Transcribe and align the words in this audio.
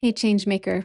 Hey, 0.00 0.12
Changemaker. 0.12 0.84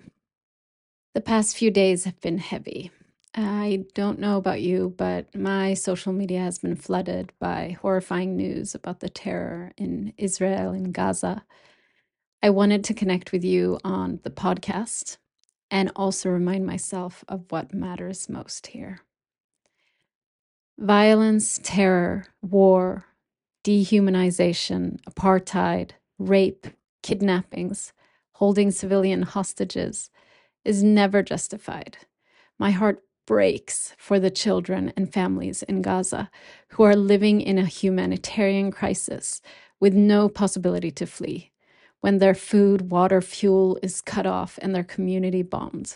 The 1.14 1.22
past 1.22 1.56
few 1.56 1.70
days 1.70 2.06
have 2.06 2.20
been 2.20 2.40
heavy. 2.40 2.90
I 3.36 3.86
don't 3.94 4.18
know 4.18 4.38
about 4.38 4.64
you, 4.64 4.96
but 4.98 5.36
my 5.36 5.76
social 5.76 6.12
media 6.14 6.40
has 6.40 6.58
been 6.58 6.76
flooded 6.76 7.32
by 7.40 7.78
horrifying 7.80 8.36
news 8.36 8.74
about 8.74 9.02
the 9.02 9.10
terror 9.10 9.72
in 9.78 10.14
Israel 10.18 10.72
and 10.72 10.92
Gaza. 10.92 11.44
I 12.42 12.50
wanted 12.50 12.84
to 12.86 12.96
connect 12.96 13.32
with 13.32 13.44
you 13.44 13.78
on 13.84 14.20
the 14.24 14.32
podcast 14.32 15.18
and 15.70 15.92
also 15.96 16.30
remind 16.30 16.66
myself 16.66 17.24
of 17.28 17.46
what 17.50 17.72
matters 17.72 18.28
most 18.28 18.66
here. 18.66 19.02
Violence, 20.80 21.60
terror, 21.62 22.26
war, 22.42 23.06
dehumanization, 23.64 25.00
apartheid, 25.04 25.92
rape, 26.18 26.66
kidnappings, 27.04 27.94
holding 28.34 28.72
civilian 28.72 29.24
hostages 29.24 30.10
is 30.64 30.84
never 30.84 31.22
justified. 31.24 31.98
My 32.60 32.72
heart 32.72 33.04
breaks 33.26 33.94
for 33.98 34.20
the 34.20 34.32
children 34.32 34.92
and 34.98 35.12
families 35.12 35.64
in 35.64 35.82
Gaza 35.82 36.30
who 36.70 36.84
are 36.84 36.96
living 36.96 37.42
in 37.42 37.58
a 37.58 37.66
humanitarian 37.66 38.72
crisis 38.72 39.42
with 39.80 39.94
no 39.94 40.30
possibility 40.30 40.92
to 40.92 41.06
flee 41.06 41.52
when 42.02 42.20
their 42.20 42.36
food, 42.36 42.92
water, 42.92 43.22
fuel 43.22 43.80
is 43.82 44.02
cut 44.02 44.26
off 44.26 44.60
and 44.62 44.76
their 44.76 44.84
community 44.84 45.42
bombed. 45.42 45.96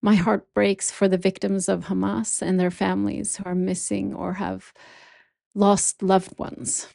My 0.00 0.16
heart 0.16 0.52
breaks 0.52 0.90
for 0.90 1.06
the 1.06 1.16
victims 1.16 1.68
of 1.68 1.84
Hamas 1.84 2.42
and 2.42 2.58
their 2.58 2.72
families 2.72 3.36
who 3.36 3.44
are 3.44 3.54
missing 3.54 4.12
or 4.12 4.34
have 4.34 4.72
lost 5.54 6.02
loved 6.02 6.36
ones. 6.40 6.88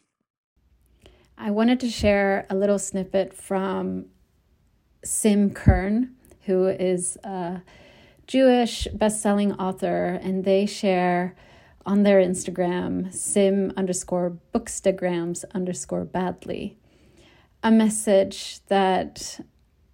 I 1.38 1.52
wanted 1.52 1.80
to 1.80 1.90
share 1.90 2.46
a 2.50 2.56
little 2.56 2.80
snippet 2.80 3.34
from 3.34 4.08
Sim 5.04 5.52
Kern, 5.52 6.16
who 6.46 6.68
is 6.68 7.18
a 7.24 7.62
Jewish 8.28 8.88
best-selling 8.94 9.54
author, 9.54 10.20
and 10.22 10.44
they 10.44 10.66
share 10.66 11.36
on 11.86 12.04
their 12.04 12.22
Instagram, 12.22 13.14
sim 13.14 13.72
underscore 13.78 14.38
bookstagrams 14.54 15.46
underscore 15.56 16.04
badly, 16.04 16.78
a 17.64 17.72
message 17.72 18.60
that 18.68 19.40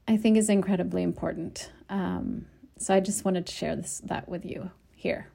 I 0.07 0.17
think 0.17 0.37
is 0.37 0.49
incredibly 0.49 1.03
important. 1.03 1.71
Um, 1.89 2.47
so 2.79 2.93
I 2.93 2.99
just 2.99 3.23
wanted 3.23 3.45
to 3.45 3.53
share 3.53 3.75
this 3.75 4.01
that 4.05 4.27
with 4.27 4.43
you 4.43 4.71
here. 4.91 5.27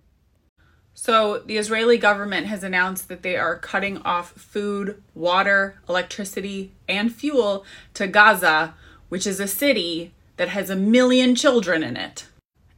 So, 0.94 1.38
the 1.38 1.58
Israeli 1.58 1.96
government 1.96 2.48
has 2.48 2.64
announced 2.64 3.06
that 3.06 3.22
they 3.22 3.36
are 3.36 3.56
cutting 3.56 3.98
off 3.98 4.32
food, 4.32 5.00
water, 5.14 5.80
electricity, 5.88 6.72
and 6.88 7.14
fuel 7.14 7.64
to 7.94 8.08
Gaza, 8.08 8.74
which 9.08 9.26
is 9.26 9.40
a 9.40 9.48
city 9.48 10.12
that 10.36 10.48
has 10.48 10.70
a 10.70 10.76
million 10.76 11.34
children 11.34 11.82
in 11.82 11.96
it. 11.96 12.26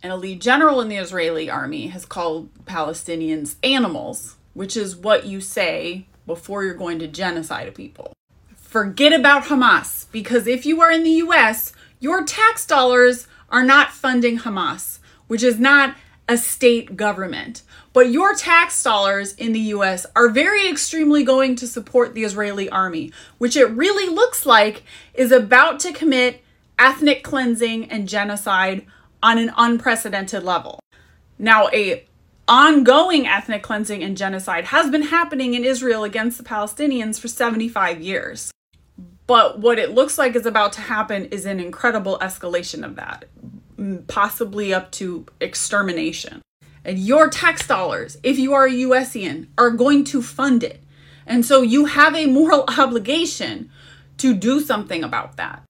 And 0.03 0.13
a 0.13 0.17
lead 0.17 0.41
general 0.41 0.81
in 0.81 0.89
the 0.89 0.97
Israeli 0.97 1.51
army 1.51 1.89
has 1.89 2.05
called 2.05 2.49
Palestinians 2.65 3.57
animals, 3.63 4.37
which 4.55 4.77
is 4.77 4.97
what 4.97 5.27
you 5.27 5.41
say 5.41 6.07
before 6.27 6.65
you're 6.65 6.75
going 6.75 6.99
to 7.01 7.07
genocide 7.07 7.69
a 7.69 7.73
people. 7.73 8.13
Forget 8.57 9.13
about 9.13 9.45
Hamas, 9.45 10.07
because 10.13 10.47
if 10.47 10.65
you 10.65 10.81
are 10.81 10.91
in 10.91 11.03
the 11.03 11.11
US, 11.11 11.73
your 11.99 12.25
tax 12.25 12.67
dollars 12.67 13.27
are 13.51 13.65
not 13.65 13.93
funding 13.93 14.39
Hamas, 14.39 15.01
which 15.27 15.43
is 15.43 15.59
not 15.59 15.97
a 16.31 16.39
state 16.39 16.97
government. 16.97 17.63
But 17.93 18.13
your 18.13 18.35
tax 18.37 18.81
dollars 18.85 19.35
in 19.35 19.53
the 19.53 19.75
US 19.75 20.07
are 20.15 20.29
very 20.29 20.69
extremely 20.69 21.25
going 21.25 21.57
to 21.57 21.67
support 21.67 22.15
the 22.15 22.23
Israeli 22.23 22.71
army, 22.71 23.13
which 23.39 23.57
it 23.57 23.67
really 23.67 24.09
looks 24.09 24.47
like 24.47 24.85
is 25.13 25.33
about 25.33 25.81
to 25.81 25.93
commit 25.93 26.45
ethnic 26.79 27.25
cleansing 27.25 27.91
and 27.91 28.09
genocide 28.09 28.87
on 29.21 29.39
an 29.39 29.53
unprecedented 29.57 30.45
level. 30.45 30.79
Now, 31.37 31.69
a 31.73 32.07
ongoing 32.47 33.27
ethnic 33.27 33.65
cleansing 33.65 34.03
and 34.05 34.17
genocide 34.17 34.67
has 34.67 34.89
been 34.89 35.03
happening 35.03 35.55
in 35.55 35.65
Israel 35.65 36.05
against 36.05 36.39
the 36.39 36.45
Palestinians 36.45 37.19
for 37.19 37.27
75 37.27 38.01
years. 38.01 38.53
But 39.27 39.59
what 39.59 39.81
it 39.81 39.91
looks 39.91 40.17
like 40.17 40.37
is 40.37 40.47
about 40.47 40.73
to 40.75 40.81
happen 40.81 41.27
is 41.27 41.45
an 41.45 41.59
incredible 41.59 42.19
escalation 42.21 42.85
of 42.85 42.95
that, 42.97 43.25
possibly 44.09 44.73
up 44.73 44.91
to 44.93 45.27
extermination. 45.41 46.43
And 46.85 46.99
your 46.99 47.29
tax 47.29 47.67
dollars, 47.67 48.19
if 48.23 48.39
you 48.39 48.55
are 48.55 48.67
a 48.67 48.73
USian, 48.73 49.49
are 49.59 49.71
going 49.71 50.05
to 50.05 50.23
fund 50.23 50.63
it. 50.63 50.83
And 51.27 51.45
so 51.45 51.63
you 51.63 51.87
have 51.87 52.15
a 52.15 52.27
moral 52.27 52.65
obligation 52.79 53.71
to 54.19 54.35
do 54.35 54.61
something 54.61 55.05
about 55.05 55.37
that. 55.37 55.63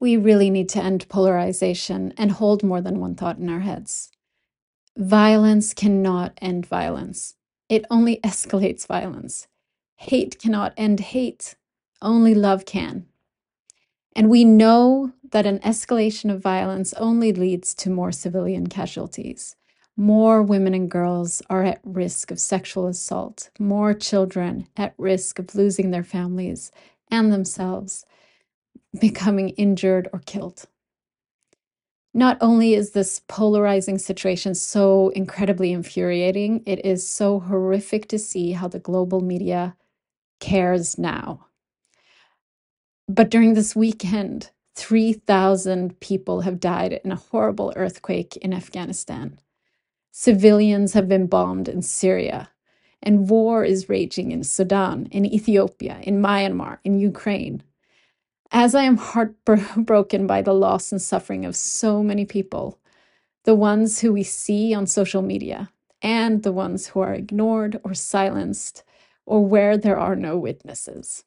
We 0.00 0.16
really 0.16 0.50
need 0.50 0.68
to 0.70 0.82
end 0.82 1.08
polarization 1.08 2.14
and 2.16 2.32
hold 2.32 2.62
more 2.62 2.80
than 2.80 3.00
one 3.00 3.16
thought 3.16 3.38
in 3.38 3.48
our 3.48 3.60
heads. 3.60 4.10
Violence 4.96 5.74
cannot 5.74 6.38
end 6.40 6.66
violence, 6.66 7.34
it 7.68 7.84
only 7.90 8.16
escalates 8.24 8.86
violence. 8.86 9.48
Hate 9.96 10.38
cannot 10.38 10.72
end 10.76 11.00
hate. 11.00 11.56
Only 12.00 12.34
love 12.34 12.64
can. 12.64 13.06
And 14.14 14.30
we 14.30 14.44
know 14.44 15.12
that 15.30 15.46
an 15.46 15.58
escalation 15.60 16.32
of 16.32 16.42
violence 16.42 16.92
only 16.94 17.32
leads 17.32 17.74
to 17.74 17.90
more 17.90 18.12
civilian 18.12 18.66
casualties. 18.66 19.56
More 19.96 20.42
women 20.42 20.74
and 20.74 20.90
girls 20.90 21.42
are 21.50 21.64
at 21.64 21.80
risk 21.82 22.30
of 22.30 22.38
sexual 22.38 22.86
assault, 22.86 23.50
more 23.58 23.94
children 23.94 24.68
at 24.76 24.94
risk 24.96 25.38
of 25.38 25.54
losing 25.54 25.90
their 25.90 26.04
families 26.04 26.70
and 27.10 27.32
themselves, 27.32 28.06
becoming 29.00 29.50
injured 29.50 30.08
or 30.12 30.20
killed. 30.20 30.66
Not 32.14 32.38
only 32.40 32.74
is 32.74 32.92
this 32.92 33.20
polarizing 33.28 33.98
situation 33.98 34.54
so 34.54 35.10
incredibly 35.10 35.72
infuriating, 35.72 36.62
it 36.64 36.84
is 36.84 37.08
so 37.08 37.40
horrific 37.40 38.08
to 38.08 38.18
see 38.18 38.52
how 38.52 38.68
the 38.68 38.78
global 38.78 39.20
media 39.20 39.76
cares 40.40 40.96
now. 40.96 41.46
But 43.08 43.30
during 43.30 43.54
this 43.54 43.76
weekend, 43.76 44.50
3,000 44.78 45.98
people 45.98 46.42
have 46.42 46.60
died 46.60 47.00
in 47.04 47.10
a 47.10 47.16
horrible 47.16 47.72
earthquake 47.74 48.36
in 48.36 48.54
Afghanistan. 48.54 49.36
Civilians 50.12 50.92
have 50.92 51.08
been 51.08 51.26
bombed 51.26 51.68
in 51.68 51.82
Syria, 51.82 52.50
and 53.02 53.28
war 53.28 53.64
is 53.64 53.88
raging 53.88 54.30
in 54.30 54.44
Sudan, 54.44 55.08
in 55.10 55.26
Ethiopia, 55.26 55.98
in 56.04 56.22
Myanmar, 56.22 56.78
in 56.84 57.00
Ukraine. 57.00 57.64
As 58.52 58.76
I 58.76 58.84
am 58.84 58.96
heartbroken 58.98 60.28
by 60.28 60.42
the 60.42 60.54
loss 60.54 60.92
and 60.92 61.02
suffering 61.02 61.44
of 61.44 61.56
so 61.56 62.04
many 62.04 62.24
people, 62.24 62.78
the 63.42 63.56
ones 63.56 64.00
who 64.00 64.12
we 64.12 64.22
see 64.22 64.72
on 64.72 64.86
social 64.86 65.22
media, 65.22 65.70
and 66.02 66.44
the 66.44 66.52
ones 66.52 66.86
who 66.86 67.00
are 67.00 67.14
ignored 67.14 67.80
or 67.82 67.94
silenced, 67.94 68.84
or 69.26 69.44
where 69.44 69.76
there 69.76 69.98
are 69.98 70.14
no 70.14 70.38
witnesses. 70.38 71.24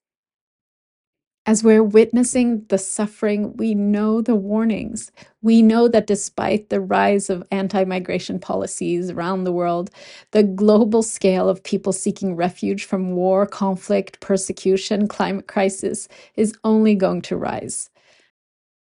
As 1.52 1.66
we're 1.66 1.84
witnessing 1.84 2.64
the 2.70 2.78
suffering, 2.78 3.58
we 3.58 3.76
know 3.76 4.22
the 4.22 4.38
warnings. 4.38 5.12
We 5.42 5.62
know 5.62 5.90
that 5.90 6.08
despite 6.08 6.70
the 6.70 6.80
rise 6.80 7.30
of 7.30 7.44
anti 7.52 7.84
migration 7.84 8.40
policies 8.40 9.10
around 9.10 9.44
the 9.44 9.52
world, 9.52 9.92
the 10.32 10.44
global 10.44 11.04
scale 11.04 11.50
of 11.50 11.62
people 11.62 11.92
seeking 11.92 12.38
refuge 12.38 12.86
from 12.86 13.18
war, 13.18 13.46
conflict, 13.46 14.22
persecution, 14.22 15.10
climate 15.10 15.50
crisis 15.50 16.08
is 16.38 16.54
only 16.64 16.96
going 16.96 17.22
to 17.24 17.36
rise. 17.36 17.90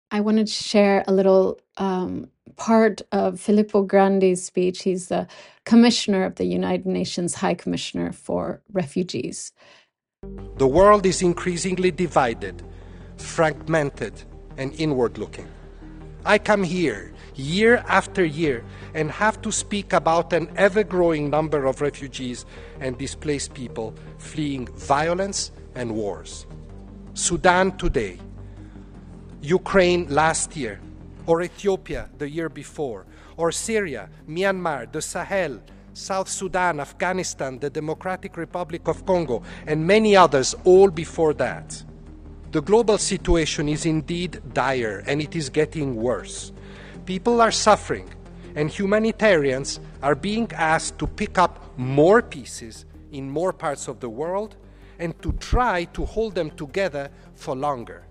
I 0.10 0.22
wanted 0.22 0.48
to 0.48 0.54
share 0.54 1.04
a 1.06 1.14
little 1.14 1.60
um, 1.78 2.32
part 2.56 3.04
of 3.12 3.40
Filippo 3.40 3.84
Grandi's 3.84 4.44
speech. 4.44 4.82
He's 4.82 5.10
the 5.10 5.28
commissioner 5.66 6.24
of 6.24 6.34
the 6.34 6.46
United 6.46 6.88
Nations 6.88 7.36
High 7.36 7.54
Commissioner 7.54 8.12
for 8.12 8.64
Refugees. 8.72 9.52
The 10.58 10.68
world 10.68 11.06
is 11.06 11.22
increasingly 11.22 11.92
divided, 11.92 12.64
fragmented, 13.18 14.24
and 14.58 14.74
inward 14.80 15.18
looking. 15.18 15.48
I 16.26 16.38
come 16.38 16.64
here 16.64 17.14
year 17.36 17.84
after 17.88 18.24
year 18.24 18.64
and 18.94 19.12
have 19.12 19.42
to 19.42 19.52
speak 19.52 19.94
about 19.94 20.34
an 20.34 20.50
ever 20.56 20.84
growing 20.84 21.30
number 21.30 21.66
of 21.66 21.82
refugees 21.82 22.46
and 22.80 22.98
displaced 22.98 23.54
people 23.54 23.94
fleeing 24.18 24.68
violence 24.68 25.52
and 25.76 25.94
wars. 25.94 26.46
Sudan 27.14 27.78
today, 27.78 28.18
Ukraine 29.42 30.08
last 30.10 30.56
year, 30.56 30.80
or 31.28 31.42
Ethiopia 31.42 32.10
the 32.18 32.30
year 32.30 32.50
before, 32.50 33.06
or 33.38 33.52
Syria, 33.52 34.10
Myanmar, 34.28 34.92
the 34.92 35.02
Sahel, 35.02 35.62
South 35.96 36.28
Sudan, 36.28 36.82
Afghanistan, 36.82 37.58
the 37.58 37.70
Democratic 37.70 38.36
Republic 38.36 38.86
of 38.90 39.06
Congo, 39.06 39.42
and 39.66 39.88
many 39.88 40.14
others 40.14 40.54
all 40.66 40.90
before 40.90 41.34
that. 41.36 41.82
The 42.52 42.62
global 42.62 42.98
situation 42.98 43.70
is 43.70 43.86
indeed 43.86 44.42
dire 44.54 45.04
and 45.08 45.22
it 45.22 45.38
is 45.38 45.50
getting 45.50 45.96
worse. 45.96 46.52
People 47.06 47.40
are 47.40 47.52
suffering, 47.52 48.10
and 48.56 48.70
humanitarians 48.70 49.80
are 50.04 50.16
being 50.16 50.52
asked 50.52 51.00
to 51.00 51.08
pick 51.08 51.38
up 51.38 51.78
more 51.78 52.22
pieces 52.22 52.86
in 53.14 53.30
more 53.30 53.54
parts 53.54 53.88
of 53.88 54.02
the 54.02 54.10
world 54.10 54.58
and 55.00 55.20
to 55.22 55.32
try 55.34 55.86
to 55.86 56.04
hold 56.04 56.36
them 56.36 56.50
together 56.52 57.10
for 57.36 57.56
longer. 57.56 58.06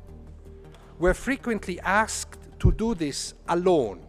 We're 0.98 1.12
frequently 1.12 1.80
asked 1.80 2.38
to 2.60 2.72
do 2.72 2.94
this 2.94 3.34
alone 3.46 4.06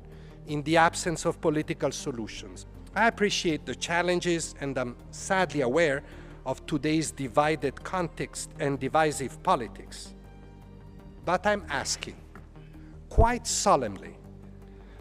in 0.47 0.63
the 0.63 0.77
absence 0.77 1.25
of 1.25 1.41
political 1.41 1.91
solutions. 1.91 2.67
I 2.95 3.07
appreciate 3.07 3.65
the 3.65 3.75
challenges 3.75 4.55
and 4.61 4.77
I'm 4.77 4.95
sadly 5.11 5.61
aware 5.61 6.01
of 6.45 6.65
today's 6.65 7.11
divided 7.11 7.83
context 7.83 8.51
and 8.59 8.79
divisive 8.79 9.41
politics. 9.43 10.13
But 11.25 11.45
I'm 11.45 11.65
asking, 11.69 12.15
quite 13.09 13.45
solemnly, 13.45 14.15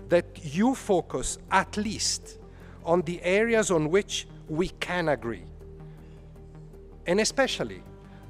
that 0.09 0.27
you 0.43 0.75
focus 0.75 1.39
at 1.53 1.77
least 1.77 2.39
on 2.85 3.03
the 3.03 3.23
areas 3.23 3.71
on 3.71 3.91
which 3.91 4.27
we 4.49 4.69
can 4.81 5.11
agree. 5.11 5.45
And 7.07 7.21
especially 7.21 7.83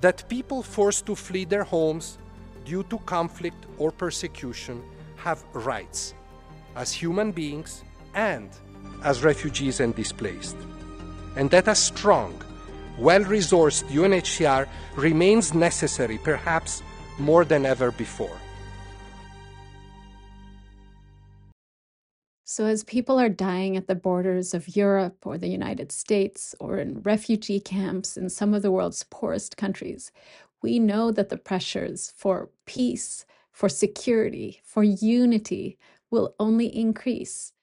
that 0.02 0.28
people 0.28 0.62
forced 0.62 1.06
to 1.06 1.14
flee 1.14 1.46
their 1.46 1.64
homes 1.64 2.18
due 2.66 2.82
to 2.84 2.98
conflict 2.98 3.64
or 3.78 3.90
persecution 3.90 4.82
have 5.16 5.42
rights 5.54 6.12
as 6.76 6.92
human 6.92 7.32
beings 7.32 7.82
and 8.14 8.50
as 9.04 9.22
refugees 9.22 9.80
and 9.80 9.94
displaced. 9.94 10.56
And 11.36 11.50
that 11.50 11.68
a 11.68 11.74
strong, 11.74 12.42
well 12.98 13.24
resourced 13.24 13.84
UNHCR 13.84 14.66
remains 14.96 15.54
necessary, 15.54 16.18
perhaps 16.18 16.82
more 17.18 17.44
than 17.44 17.66
ever 17.66 17.90
before. 17.92 18.36
So, 22.46 22.66
as 22.66 22.84
people 22.84 23.18
are 23.18 23.28
dying 23.28 23.76
at 23.76 23.88
the 23.88 23.96
borders 23.96 24.54
of 24.54 24.76
Europe 24.76 25.26
or 25.26 25.38
the 25.38 25.48
United 25.48 25.90
States 25.90 26.54
or 26.60 26.78
in 26.78 27.00
refugee 27.02 27.58
camps 27.58 28.16
in 28.16 28.28
some 28.28 28.54
of 28.54 28.62
the 28.62 28.70
world's 28.70 29.02
poorest 29.10 29.56
countries, 29.56 30.12
we 30.62 30.78
know 30.78 31.10
that 31.10 31.30
the 31.30 31.36
pressures 31.36 32.12
for 32.16 32.50
peace, 32.64 33.26
for 33.50 33.68
security, 33.68 34.60
for 34.62 34.84
unity 34.84 35.78
will 36.12 36.36
only 36.38 36.66
increase. 36.66 37.53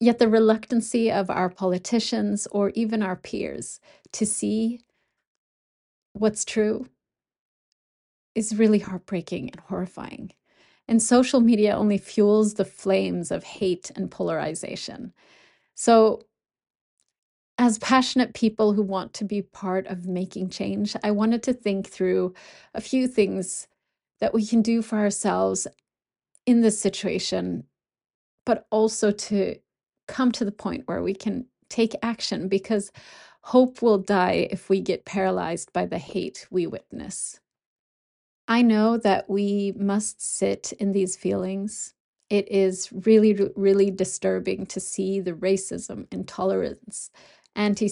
Yet 0.00 0.18
the 0.18 0.28
reluctancy 0.28 1.10
of 1.10 1.28
our 1.28 1.50
politicians 1.50 2.46
or 2.52 2.70
even 2.70 3.02
our 3.02 3.16
peers 3.16 3.80
to 4.12 4.24
see 4.24 4.80
what's 6.12 6.44
true 6.44 6.88
is 8.34 8.56
really 8.56 8.78
heartbreaking 8.78 9.50
and 9.50 9.60
horrifying. 9.60 10.30
And 10.86 11.02
social 11.02 11.40
media 11.40 11.76
only 11.76 11.98
fuels 11.98 12.54
the 12.54 12.64
flames 12.64 13.30
of 13.30 13.44
hate 13.44 13.90
and 13.96 14.10
polarization. 14.10 15.12
So, 15.74 16.22
as 17.58 17.78
passionate 17.78 18.34
people 18.34 18.72
who 18.72 18.82
want 18.82 19.12
to 19.14 19.24
be 19.24 19.42
part 19.42 19.88
of 19.88 20.06
making 20.06 20.50
change, 20.50 20.94
I 21.02 21.10
wanted 21.10 21.42
to 21.42 21.52
think 21.52 21.88
through 21.88 22.34
a 22.72 22.80
few 22.80 23.08
things 23.08 23.66
that 24.20 24.32
we 24.32 24.46
can 24.46 24.62
do 24.62 24.80
for 24.80 24.96
ourselves 24.96 25.66
in 26.46 26.60
this 26.60 26.80
situation, 26.80 27.64
but 28.46 28.66
also 28.70 29.10
to 29.10 29.56
come 30.08 30.32
to 30.32 30.44
the 30.44 30.52
point 30.52 30.86
where 30.86 31.02
we 31.02 31.14
can 31.14 31.46
take 31.68 31.94
action 32.02 32.48
because 32.48 32.90
hope 33.42 33.82
will 33.82 33.98
die 33.98 34.48
if 34.50 34.68
we 34.68 34.80
get 34.80 35.04
paralyzed 35.04 35.72
by 35.72 35.86
the 35.86 35.98
hate 35.98 36.46
we 36.50 36.66
witness. 36.66 37.40
I 38.48 38.62
know 38.62 38.96
that 38.96 39.28
we 39.28 39.74
must 39.76 40.20
sit 40.20 40.72
in 40.80 40.92
these 40.92 41.16
feelings. 41.16 41.94
It 42.30 42.50
is 42.50 42.88
really, 42.92 43.50
really 43.56 43.90
disturbing 43.90 44.66
to 44.66 44.80
see 44.80 45.20
the 45.20 45.32
racism, 45.34 46.06
intolerance, 46.10 47.10
anti 47.54 47.88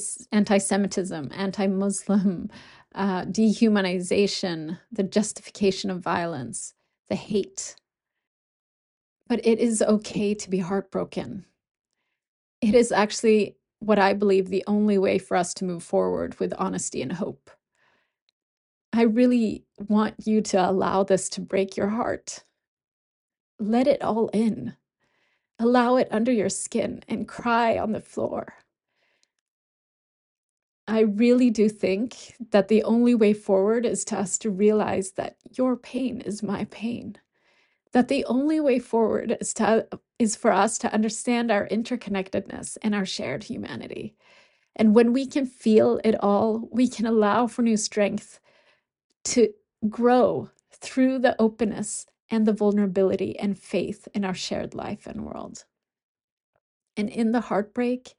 Semitism, 0.58 1.30
anti 1.34 1.66
Muslim, 1.66 2.50
uh, 2.94 3.24
dehumanization, 3.24 4.78
the 4.92 5.02
justification 5.02 5.90
of 5.90 6.00
violence, 6.00 6.74
the 7.08 7.16
hate. 7.16 7.76
But 9.28 9.44
it 9.44 9.58
is 9.58 9.82
okay 9.82 10.34
to 10.34 10.50
be 10.50 10.58
heartbroken. 10.58 11.44
It 12.66 12.74
is 12.74 12.90
actually 12.90 13.54
what 13.78 14.00
I 14.00 14.12
believe 14.12 14.48
the 14.48 14.64
only 14.66 14.98
way 14.98 15.18
for 15.18 15.36
us 15.36 15.54
to 15.54 15.64
move 15.64 15.84
forward 15.84 16.40
with 16.40 16.52
honesty 16.58 17.00
and 17.00 17.12
hope. 17.12 17.48
I 18.92 19.02
really 19.02 19.64
want 19.78 20.26
you 20.26 20.40
to 20.40 20.68
allow 20.68 21.04
this 21.04 21.28
to 21.28 21.40
break 21.40 21.76
your 21.76 21.86
heart. 21.86 22.42
Let 23.60 23.86
it 23.86 24.02
all 24.02 24.30
in. 24.30 24.74
Allow 25.60 25.94
it 25.94 26.08
under 26.10 26.32
your 26.32 26.48
skin 26.48 27.04
and 27.06 27.28
cry 27.28 27.78
on 27.78 27.92
the 27.92 28.00
floor. 28.00 28.54
I 30.88 31.02
really 31.02 31.50
do 31.50 31.69
think 31.69 32.34
that 32.50 32.66
the 32.66 32.82
only 32.82 33.14
way 33.14 33.32
forward 33.32 33.86
is 33.86 34.04
to 34.06 34.19
us 34.19 34.38
to 34.38 34.50
realize 34.50 35.12
that 35.12 35.36
your 35.52 35.76
pain 35.76 36.20
is 36.20 36.42
my 36.42 36.64
pain. 36.64 37.16
That 37.92 38.08
the 38.08 38.24
only 38.26 38.60
way 38.60 38.78
forward 38.78 39.36
is 39.40 39.54
to 39.54 39.86
is 40.18 40.36
for 40.36 40.52
us 40.52 40.78
to 40.78 40.92
understand 40.92 41.50
our 41.50 41.68
interconnectedness 41.68 42.76
and 42.82 42.94
our 42.94 43.06
shared 43.06 43.44
humanity. 43.44 44.14
And 44.74 44.94
when 44.94 45.12
we 45.12 45.26
can 45.26 45.46
feel 45.46 46.00
it 46.04 46.14
all, 46.22 46.68
we 46.70 46.88
can 46.88 47.06
allow 47.06 47.46
for 47.46 47.62
new 47.62 47.76
strength 47.76 48.40
to 49.24 49.48
grow 49.88 50.50
through 50.72 51.18
the 51.18 51.40
openness 51.40 52.06
and 52.30 52.46
the 52.46 52.52
vulnerability 52.52 53.38
and 53.38 53.58
faith 53.58 54.08
in 54.14 54.24
our 54.24 54.34
shared 54.34 54.74
life 54.74 55.06
and 55.06 55.24
world. 55.24 55.64
And 56.96 57.08
in 57.08 57.32
the 57.32 57.40
heartbreak, 57.40 58.14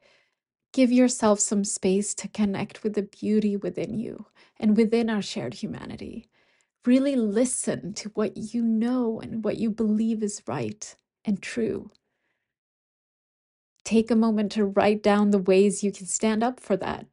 give 0.73 0.91
yourself 0.91 1.39
some 1.39 1.63
space 1.63 2.13
to 2.15 2.27
connect 2.27 2.83
with 2.83 2.93
the 2.93 3.03
beauty 3.03 3.57
within 3.57 3.93
you 3.93 4.25
and 4.59 4.77
within 4.77 5.09
our 5.09 5.21
shared 5.21 5.55
humanity. 5.55 6.29
Really 6.85 7.15
listen 7.15 7.93
to 7.95 8.09
what 8.09 8.37
you 8.37 8.61
know 8.61 9.19
and 9.19 9.43
what 9.43 9.57
you 9.57 9.69
believe 9.69 10.23
is 10.23 10.41
right 10.47 10.95
and 11.25 11.41
true. 11.41 11.91
Take 13.83 14.11
a 14.11 14.15
moment 14.15 14.51
to 14.53 14.65
write 14.65 15.03
down 15.03 15.31
the 15.31 15.37
ways 15.37 15.83
you 15.83 15.91
can 15.91 16.05
stand 16.05 16.43
up 16.43 16.59
for 16.59 16.77
that 16.77 17.07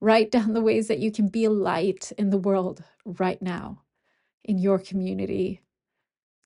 Write 0.00 0.30
down 0.30 0.54
the 0.54 0.62
ways 0.62 0.88
that 0.88 0.98
you 0.98 1.12
can 1.12 1.28
be 1.28 1.44
a 1.44 1.50
light 1.50 2.10
in 2.16 2.30
the 2.30 2.38
world 2.38 2.82
right 3.04 3.40
now, 3.42 3.82
in 4.44 4.58
your 4.58 4.78
community, 4.78 5.60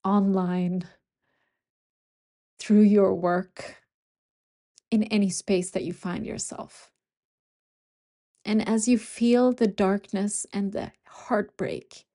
online, 0.05 0.82
through 2.59 2.81
your 2.82 3.15
work, 3.15 3.76
in 4.91 5.05
any 5.05 5.31
space 5.31 5.71
that 5.71 5.85
you 5.85 5.93
find 5.93 6.26
yourself. 6.26 6.91
And 8.44 8.69
as 8.69 8.88
you 8.88 8.99
feel 8.99 9.53
the 9.53 9.69
darkness 9.69 10.47
and 10.53 10.73
the 10.73 10.91
heartbreak, 11.06 12.06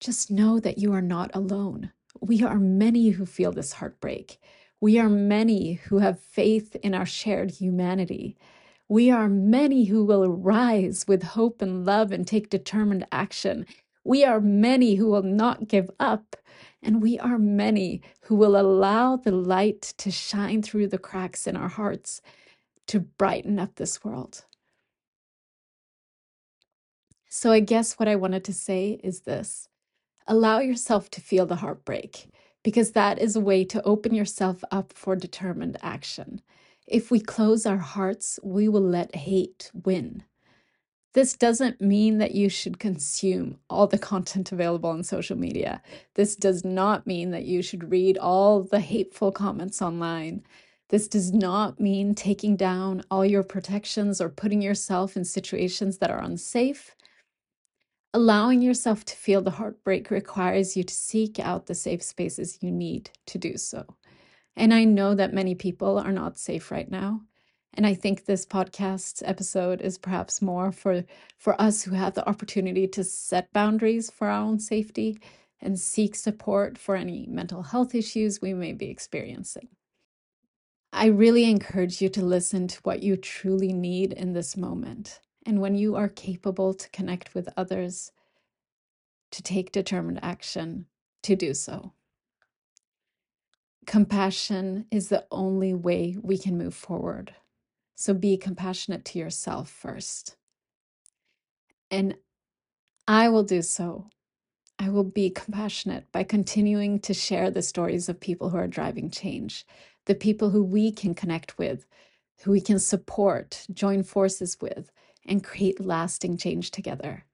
just 0.00 0.30
know 0.30 0.60
that 0.60 0.78
you 0.78 0.92
are 0.92 1.02
not 1.02 1.30
alone. 1.34 1.92
We 2.20 2.42
are 2.42 2.58
many 2.58 3.10
who 3.10 3.26
feel 3.26 3.52
this 3.52 3.74
heartbreak. 3.74 4.38
We 4.80 4.98
are 4.98 5.08
many 5.10 5.74
who 5.74 5.98
have 5.98 6.18
faith 6.20 6.76
in 6.76 6.94
our 6.94 7.06
shared 7.06 7.52
humanity 7.52 8.36
we 8.90 9.08
are 9.08 9.28
many 9.28 9.84
who 9.84 10.04
will 10.04 10.26
rise 10.28 11.06
with 11.06 11.22
hope 11.22 11.62
and 11.62 11.86
love 11.86 12.10
and 12.10 12.26
take 12.26 12.50
determined 12.50 13.06
action. 13.12 13.64
We 14.02 14.24
are 14.24 14.40
many 14.40 14.96
who 14.96 15.08
will 15.08 15.22
not 15.22 15.68
give 15.68 15.88
up. 16.00 16.34
And 16.82 17.00
we 17.00 17.16
are 17.20 17.38
many 17.38 18.02
who 18.22 18.34
will 18.34 18.58
allow 18.60 19.14
the 19.16 19.30
light 19.30 19.82
to 19.98 20.10
shine 20.10 20.62
through 20.62 20.88
the 20.88 20.98
cracks 20.98 21.46
in 21.46 21.56
our 21.56 21.68
hearts 21.68 22.20
to 22.88 22.98
brighten 22.98 23.60
up 23.60 23.76
this 23.76 24.02
world. 24.02 24.44
So, 27.28 27.52
I 27.52 27.60
guess 27.60 27.94
what 27.94 28.08
I 28.08 28.16
wanted 28.16 28.42
to 28.46 28.52
say 28.52 28.98
is 29.04 29.20
this 29.20 29.68
allow 30.30 30.60
yourself 30.60 31.10
to 31.10 31.20
feel 31.20 31.44
the 31.44 31.56
heartbreak, 31.56 32.28
because 32.62 32.92
that 32.92 33.18
is 33.18 33.34
a 33.34 33.40
way 33.40 33.64
to 33.64 33.82
open 33.82 34.14
yourself 34.14 34.62
up 34.70 34.92
for 34.92 35.16
determined 35.16 35.76
action. 35.82 36.40
If 36.86 37.10
we 37.10 37.18
close 37.18 37.66
our 37.66 37.78
hearts, 37.78 38.38
we 38.42 38.68
will 38.68 38.80
let 38.80 39.14
hate 39.14 39.72
win. 39.74 40.22
This 41.14 41.36
doesn't 41.36 41.80
mean 41.80 42.18
that 42.18 42.36
you 42.36 42.48
should 42.48 42.78
consume 42.78 43.58
all 43.68 43.88
the 43.88 43.98
content 43.98 44.52
available 44.52 44.90
on 44.90 45.02
social 45.02 45.36
media. 45.36 45.82
This 46.14 46.36
does 46.36 46.64
not 46.64 47.08
mean 47.08 47.32
that 47.32 47.44
you 47.44 47.60
should 47.62 47.90
read 47.90 48.16
all 48.16 48.62
the 48.62 48.78
hateful 48.78 49.32
comments 49.32 49.82
online. 49.82 50.44
This 50.90 51.08
does 51.08 51.32
not 51.32 51.80
mean 51.80 52.14
taking 52.14 52.54
down 52.54 53.02
all 53.10 53.26
your 53.26 53.42
protections 53.42 54.20
or 54.20 54.28
putting 54.28 54.62
yourself 54.62 55.16
in 55.16 55.24
situations 55.24 55.98
that 55.98 56.10
are 56.10 56.22
unsafe. 56.22 56.94
Allowing 58.12 58.60
yourself 58.60 59.04
to 59.04 59.16
feel 59.16 59.40
the 59.40 59.52
heartbreak 59.52 60.10
requires 60.10 60.76
you 60.76 60.82
to 60.82 60.94
seek 60.94 61.38
out 61.38 61.66
the 61.66 61.74
safe 61.74 62.02
spaces 62.02 62.58
you 62.60 62.72
need 62.72 63.10
to 63.26 63.38
do 63.38 63.56
so. 63.56 63.84
And 64.56 64.74
I 64.74 64.84
know 64.84 65.14
that 65.14 65.32
many 65.32 65.54
people 65.54 65.98
are 65.98 66.10
not 66.10 66.36
safe 66.36 66.72
right 66.72 66.90
now. 66.90 67.22
And 67.74 67.86
I 67.86 67.94
think 67.94 68.24
this 68.24 68.44
podcast 68.44 69.22
episode 69.24 69.80
is 69.80 69.96
perhaps 69.96 70.42
more 70.42 70.72
for, 70.72 71.04
for 71.38 71.60
us 71.60 71.82
who 71.82 71.92
have 71.92 72.14
the 72.14 72.28
opportunity 72.28 72.88
to 72.88 73.04
set 73.04 73.52
boundaries 73.52 74.10
for 74.10 74.28
our 74.28 74.42
own 74.42 74.58
safety 74.58 75.20
and 75.60 75.78
seek 75.78 76.16
support 76.16 76.78
for 76.78 76.96
any 76.96 77.26
mental 77.28 77.62
health 77.62 77.94
issues 77.94 78.40
we 78.40 78.54
may 78.54 78.72
be 78.72 78.90
experiencing. 78.90 79.68
I 80.92 81.06
really 81.06 81.48
encourage 81.48 82.02
you 82.02 82.08
to 82.08 82.24
listen 82.24 82.66
to 82.66 82.80
what 82.82 83.04
you 83.04 83.16
truly 83.16 83.72
need 83.72 84.12
in 84.12 84.32
this 84.32 84.56
moment. 84.56 85.20
And 85.46 85.60
when 85.60 85.74
you 85.76 85.96
are 85.96 86.08
capable 86.08 86.74
to 86.74 86.90
connect 86.90 87.34
with 87.34 87.48
others, 87.56 88.12
to 89.32 89.42
take 89.42 89.72
determined 89.72 90.20
action, 90.22 90.86
to 91.24 91.36
do 91.36 91.54
so. 91.54 91.92
compassion 93.86 94.86
is 94.90 95.08
the 95.08 95.26
only 95.30 95.74
way 95.74 96.16
we 96.22 96.38
can 96.38 96.56
move 96.58 96.74
forward. 96.74 97.34
So 97.96 98.14
be 98.14 98.36
compassionate 98.36 99.04
to 99.06 99.18
yourself 99.18 99.70
first. 99.70 100.36
And 101.90 102.16
I 103.08 103.28
will 103.28 103.44
do 103.44 103.62
so. 103.62 104.08
I 104.78 104.90
will 104.90 105.04
be 105.04 105.30
compassionate 105.30 106.10
by 106.12 106.24
continuing 106.24 107.00
to 107.00 107.14
share 107.14 107.50
the 107.50 107.62
stories 107.62 108.08
of 108.08 108.20
people 108.20 108.50
who 108.50 108.58
are 108.58 108.68
driving 108.68 109.10
change, 109.10 109.66
the 110.06 110.14
people 110.14 110.50
who 110.50 110.64
we 110.64 110.92
can 110.92 111.14
connect 111.14 111.58
with, 111.58 111.86
who 112.42 112.52
we 112.52 112.60
can 112.60 112.78
support, 112.78 113.66
join 113.72 114.02
forces 114.02 114.56
with, 114.60 114.90
and 115.30 115.42
create 115.42 115.80
lasting 115.80 116.36
change 116.36 116.70
together. 116.72 117.24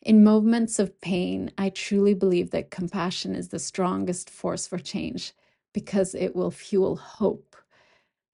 In 0.00 0.22
moments 0.22 0.78
of 0.78 1.00
pain, 1.00 1.50
I 1.58 1.70
truly 1.70 2.14
believe 2.14 2.52
that 2.52 2.70
compassion 2.70 3.34
is 3.34 3.48
the 3.48 3.58
strongest 3.58 4.30
force 4.30 4.66
for 4.66 4.78
change 4.78 5.32
because 5.74 6.14
it 6.14 6.36
will 6.36 6.52
fuel 6.52 6.96
hope, 6.96 7.56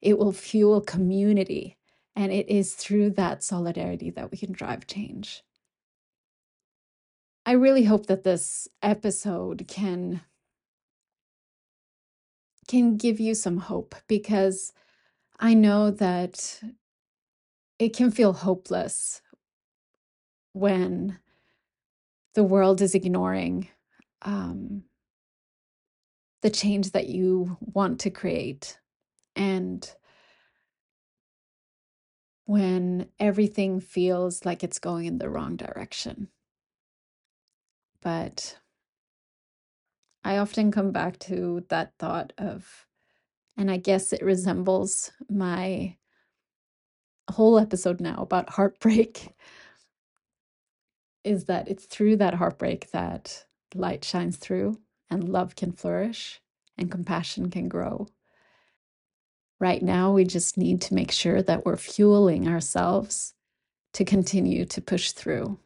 it 0.03 0.19
will 0.19 0.33
fuel 0.33 0.83
community, 0.83 1.79
and 2.15 2.31
it 2.31 2.49
is 2.49 2.75
through 2.75 3.11
that 3.11 3.43
solidarity 3.43 4.11
that 4.11 4.31
we 4.31 4.37
can 4.37 4.53
drive 4.53 4.87
change. 4.87 5.43
I 7.47 7.53
really 7.53 7.85
hope 7.85 8.07
that 8.07 8.23
this 8.23 8.69
episode 8.83 9.65
can 9.67 10.21
can 12.69 12.97
give 12.97 13.19
you 13.19 13.35
some 13.35 13.57
hope 13.57 13.95
because 14.07 14.73
I 15.41 15.55
know 15.55 15.91
that 15.91 16.63
it 17.83 17.97
can 17.97 18.13
feel 18.13 18.33
hopeless 18.33 19.21
when 20.53 21.19
the 22.35 22.45
world 22.45 22.81
is 22.81 22.95
ignoring 22.95 23.67
um, 24.23 24.85
the 26.43 26.51
change 26.51 26.93
that 26.93 27.09
you 27.09 27.57
want 27.61 27.99
to 27.99 28.09
create 28.09 28.79
and 29.35 29.97
when 32.45 33.09
everything 33.19 33.81
feels 33.81 34.45
like 34.45 34.63
it's 34.63 34.79
going 34.79 35.07
in 35.07 35.19
the 35.19 35.29
wrong 35.29 35.57
direction. 35.57 36.29
But 38.01 38.59
I 40.23 40.37
often 40.37 40.71
come 40.71 40.93
back 40.93 41.19
to 41.21 41.65
that 41.69 41.95
thought 41.99 42.33
of, 42.39 42.87
and 43.57 43.69
I 43.69 43.77
guess 43.79 44.13
it 44.13 44.23
resembles 44.23 45.11
my 45.29 45.97
whole 47.33 47.59
episode 47.59 48.01
now 48.01 48.17
about 48.23 48.51
heartbreak, 48.51 49.35
is 51.25 51.45
that 51.47 51.69
it's 51.69 51.87
through 51.87 52.17
that 52.17 52.35
heartbreak 52.35 52.91
that 52.93 53.45
light 53.75 54.05
shines 54.05 54.37
through 54.37 54.79
and 55.11 55.29
love 55.29 55.57
can 55.57 55.73
flourish 55.73 56.41
and 56.79 56.91
compassion 56.91 57.51
can 57.51 57.69
grow. 57.69 58.09
Right 59.61 59.83
now, 59.83 60.13
we 60.13 60.25
just 60.25 60.59
need 60.59 60.81
to 60.83 60.95
make 60.95 61.13
sure 61.13 61.43
that 61.43 61.65
we're 61.67 61.77
fueling 61.77 62.49
ourselves 62.49 63.35
to 63.95 64.05
continue 64.05 64.65
to 64.67 64.81
push 64.83 65.13
through 65.13 65.59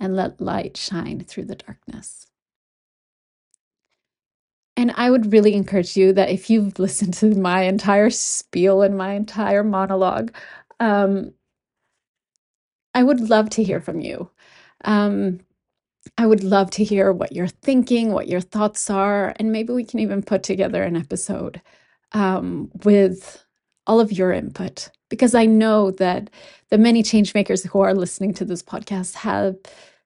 and 0.00 0.16
let 0.16 0.40
light 0.40 0.76
shine 0.76 1.24
through 1.24 1.46
the 1.46 1.56
darkness. 1.56 2.27
And 4.78 4.92
I 4.96 5.10
would 5.10 5.32
really 5.32 5.54
encourage 5.54 5.96
you 5.96 6.12
that 6.12 6.30
if 6.30 6.48
you've 6.48 6.78
listened 6.78 7.14
to 7.14 7.34
my 7.34 7.62
entire 7.62 8.10
spiel 8.10 8.82
and 8.82 8.96
my 8.96 9.14
entire 9.14 9.64
monologue, 9.64 10.32
um, 10.78 11.34
I 12.94 13.02
would 13.02 13.28
love 13.28 13.50
to 13.50 13.64
hear 13.64 13.80
from 13.80 13.98
you. 13.98 14.30
Um, 14.84 15.40
I 16.16 16.26
would 16.26 16.44
love 16.44 16.70
to 16.70 16.84
hear 16.84 17.12
what 17.12 17.32
you're 17.32 17.48
thinking, 17.48 18.12
what 18.12 18.28
your 18.28 18.40
thoughts 18.40 18.88
are, 18.88 19.34
and 19.40 19.50
maybe 19.50 19.72
we 19.72 19.82
can 19.82 19.98
even 19.98 20.22
put 20.22 20.44
together 20.44 20.84
an 20.84 20.96
episode 20.96 21.60
um, 22.12 22.70
with 22.84 23.44
all 23.84 23.98
of 23.98 24.12
your 24.12 24.30
input 24.30 24.90
because 25.08 25.34
I 25.34 25.44
know 25.44 25.90
that 25.90 26.30
the 26.70 26.78
many 26.78 27.02
changemakers 27.02 27.66
who 27.66 27.80
are 27.80 27.94
listening 27.94 28.32
to 28.34 28.44
this 28.44 28.62
podcast 28.62 29.14
have 29.14 29.56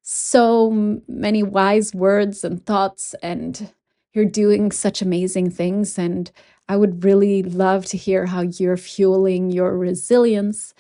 so 0.01 1.01
many 1.09 1.43
wise 1.43 1.95
words 1.95 2.43
and 2.43 2.65
thoughts, 2.65 3.15
and 3.23 3.71
you're 4.13 4.25
doing 4.25 4.71
such 4.71 5.03
amazing 5.03 5.51
things. 5.51 5.99
And 5.99 6.31
I 6.69 6.77
would 6.77 7.05
really 7.05 7.43
love 7.43 7.87
to 7.87 7.97
hear 7.97 8.27
how 8.27 8.43
you're 8.43 8.77
fueling 8.77 9.51
your 9.51 9.77
resilience 9.77 10.75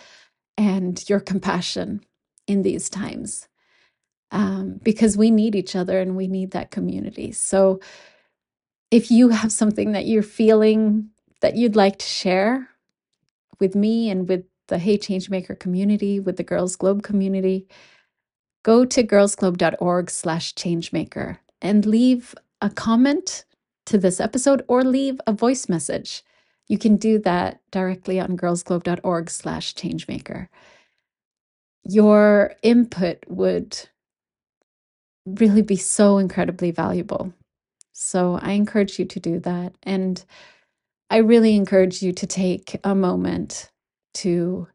and 0.57 1.03
your 1.09 1.21
compassion 1.21 2.03
in 2.47 2.63
these 2.63 2.91
times 2.91 3.49
um, 4.33 4.81
because 4.83 5.17
we 5.17 5.31
need 5.31 5.55
each 5.55 5.77
other 5.77 6.01
and 6.01 6.17
we 6.17 6.27
need 6.27 6.51
that 6.53 6.71
community. 6.71 7.33
So, 7.33 7.81
if 8.91 9.11
you 9.11 9.31
have 9.31 9.51
something 9.53 9.93
that 9.93 10.07
you're 10.07 10.23
feeling 10.23 11.09
that 11.41 11.57
you'd 11.57 11.77
like 11.77 11.99
to 11.99 12.07
share 12.07 12.69
with 13.59 13.75
me 13.75 14.11
and 14.11 14.29
with 14.29 14.45
the 14.69 14.79
Hey 14.79 14.99
Changemaker 14.99 15.59
community, 15.59 16.21
with 16.21 16.37
the 16.37 16.43
Girls 16.43 16.77
Globe 16.77 17.03
community, 17.03 17.67
go 18.63 18.85
to 18.85 19.03
girlsglobe.org 19.03 20.11
slash 20.11 20.55
changemaker 20.55 21.39
and 21.63 21.87
leave 21.87 22.35
a 22.63 22.71
comment 22.71 23.45
to 23.85 23.99
this 23.99 24.21
episode 24.21 24.65
or 24.69 24.85
leave 24.85 25.21
a 25.27 25.33
voice 25.33 25.69
message. 25.69 26.23
You 26.69 26.79
can 26.79 26.97
do 26.97 27.19
that 27.21 27.61
directly 27.71 28.19
on 28.19 28.37
girlsglobe.org 28.37 29.29
slash 29.29 29.75
changemaker. 29.75 30.49
Your 31.85 32.55
input 32.63 33.19
would 33.29 33.79
really 35.27 35.63
be 35.63 35.77
so 35.77 36.19
incredibly 36.19 36.71
valuable. 36.71 37.33
So 37.93 38.39
I 38.41 38.53
encourage 38.53 38.99
you 38.99 39.05
to 39.05 39.21
do 39.21 39.39
that. 39.41 39.75
And 39.83 40.25
I 41.11 41.19
really 41.19 41.57
encourage 41.57 42.03
you 42.03 42.13
to 42.13 42.27
take 42.27 42.79
a 42.85 42.95
moment 42.95 43.71
to 44.15 44.69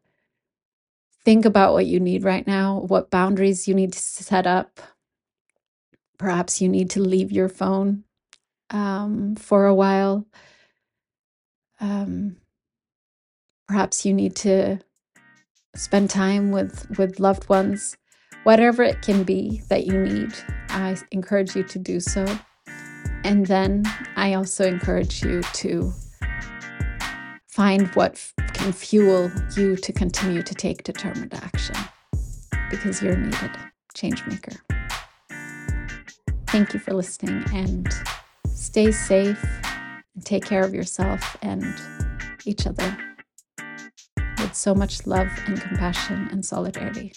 think 1.24 1.44
about 1.44 1.72
what 1.72 1.86
you 1.86 2.00
need 2.00 2.24
right 2.24 2.46
now, 2.46 2.80
what 2.80 3.10
boundaries 3.10 3.66
you 3.66 3.74
need 3.74 3.92
to 3.94 3.98
set 3.98 4.46
up. 4.46 4.80
Perhaps 6.18 6.60
you 6.60 6.68
need 6.68 6.90
to 6.90 7.00
leave 7.00 7.30
your 7.30 7.48
phone 7.48 8.04
um, 8.70 9.36
for 9.36 9.66
a 9.66 9.74
while. 9.74 10.26
Um, 11.80 12.36
perhaps 13.68 14.04
you 14.04 14.12
need 14.12 14.34
to 14.36 14.80
spend 15.76 16.10
time 16.10 16.50
with 16.50 16.98
with 16.98 17.20
loved 17.20 17.48
ones. 17.48 17.96
Whatever 18.44 18.82
it 18.82 19.02
can 19.02 19.24
be 19.24 19.62
that 19.68 19.86
you 19.86 19.98
need 20.00 20.32
i 20.70 20.96
encourage 21.10 21.54
you 21.56 21.62
to 21.64 21.78
do 21.78 22.00
so. 22.00 22.24
And 23.24 23.46
then 23.46 23.84
i 24.16 24.34
also 24.34 24.66
encourage 24.66 25.22
you 25.22 25.42
to 25.42 25.92
find 27.46 27.88
what 27.96 28.12
f- 28.12 28.32
can 28.54 28.72
fuel 28.72 29.30
you 29.56 29.76
to 29.76 29.92
continue 29.92 30.42
to 30.42 30.54
take 30.54 30.84
determined 30.84 31.34
action 31.34 31.74
because 32.70 33.02
you're 33.02 33.16
needed 33.16 33.50
change 33.94 34.24
maker 34.26 34.77
thank 36.48 36.72
you 36.72 36.80
for 36.80 36.94
listening 36.94 37.44
and 37.52 37.92
stay 38.50 38.90
safe 38.90 39.44
and 40.14 40.24
take 40.24 40.44
care 40.44 40.64
of 40.64 40.74
yourself 40.74 41.36
and 41.42 41.64
each 42.46 42.66
other 42.66 42.96
with 44.38 44.54
so 44.54 44.74
much 44.74 45.06
love 45.06 45.28
and 45.46 45.60
compassion 45.60 46.28
and 46.30 46.44
solidarity. 46.44 47.12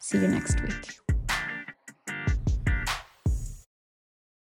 See 0.00 0.18
you 0.18 0.28
next 0.28 0.60
week. 0.62 1.05